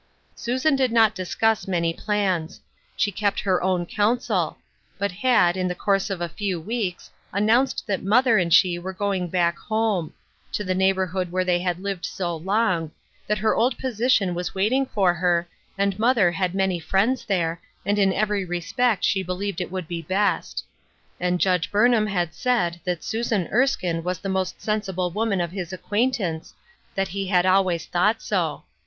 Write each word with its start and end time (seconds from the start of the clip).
Susan 0.33 0.75
did 0.75 0.91
not 0.91 1.13
dis 1.13 1.35
cuss 1.35 1.67
many 1.67 1.93
plans; 1.93 2.59
she 2.97 3.11
kept 3.11 3.39
her 3.41 3.61
own 3.61 3.85
counsel; 3.85 4.57
but 4.97 5.11
had, 5.11 5.55
in 5.55 5.67
the 5.67 5.75
course 5.75 6.09
of 6.09 6.19
a 6.21 6.27
few 6.27 6.59
weeks, 6.59 7.11
announced 7.31 7.85
that 7.85 8.01
mother 8.01 8.39
and 8.39 8.51
she 8.51 8.79
were 8.79 8.93
going 8.93 9.27
back 9.27 9.59
"home"; 9.59 10.11
to 10.51 10.63
the 10.63 10.73
neighborhood 10.73 11.31
where 11.31 11.43
they 11.45 11.59
had 11.59 11.79
lived 11.79 12.03
so 12.03 12.35
long; 12.35 12.89
that 13.27 13.37
her 13.37 13.53
old 13.55 13.77
position 13.77 14.33
was 14.33 14.55
waiting 14.55 14.87
for 14.87 15.13
her, 15.13 15.47
and 15.77 15.99
mother 15.99 16.31
had 16.31 16.55
many 16.55 16.79
friends 16.79 17.23
there, 17.23 17.61
and 17.85 17.99
in 17.99 18.11
every 18.11 18.43
re 18.43 18.59
spect 18.59 19.03
she 19.03 19.21
believed 19.21 19.61
it 19.61 19.69
would 19.71 19.87
be 19.87 20.01
best. 20.01 20.65
And 21.19 21.39
Judge 21.39 21.69
Burnham 21.71 22.07
had 22.07 22.33
said 22.33 22.79
that 22.85 23.03
Susan 23.03 23.47
Erskine 23.51 24.01
was 24.03 24.17
the 24.17 24.29
most 24.29 24.59
sensible 24.63 25.11
woman 25.11 25.39
of 25.39 25.51
his 25.51 25.71
acquaintance; 25.71 26.55
that 26.95 27.09
he 27.09 27.27
had 27.27 27.45
always 27.45 27.85
thought 27.85 28.19
so. 28.19 28.63